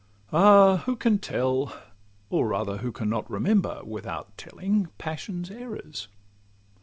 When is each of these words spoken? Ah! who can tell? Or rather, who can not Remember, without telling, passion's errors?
Ah! 0.33 0.77
who 0.87 0.95
can 0.95 1.19
tell? 1.19 1.79
Or 2.31 2.47
rather, 2.47 2.77
who 2.77 2.91
can 2.91 3.07
not 3.07 3.29
Remember, 3.29 3.81
without 3.85 4.35
telling, 4.35 4.87
passion's 4.97 5.51
errors? 5.51 6.07